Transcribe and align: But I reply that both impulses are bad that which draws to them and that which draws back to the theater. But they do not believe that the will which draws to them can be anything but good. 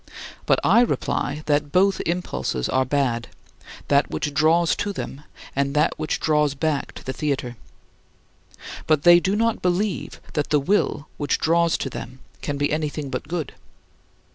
But 0.47 0.59
I 0.63 0.81
reply 0.81 1.43
that 1.45 1.71
both 1.71 2.01
impulses 2.07 2.67
are 2.67 2.85
bad 2.85 3.27
that 3.87 4.09
which 4.09 4.33
draws 4.33 4.75
to 4.77 4.91
them 4.91 5.21
and 5.55 5.75
that 5.75 5.93
which 5.99 6.19
draws 6.19 6.55
back 6.55 6.93
to 6.93 7.03
the 7.03 7.13
theater. 7.13 7.55
But 8.87 9.03
they 9.03 9.19
do 9.19 9.35
not 9.35 9.61
believe 9.61 10.19
that 10.33 10.49
the 10.49 10.59
will 10.59 11.07
which 11.17 11.37
draws 11.37 11.77
to 11.77 11.89
them 11.91 12.17
can 12.41 12.57
be 12.57 12.71
anything 12.71 13.11
but 13.11 13.27
good. 13.27 13.53